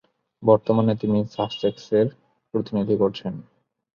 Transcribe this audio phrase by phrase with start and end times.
[0.43, 2.07] বর্তমানে তিনি সাসেক্সের
[2.53, 3.33] প্রতিনিধিত্ব করছেন।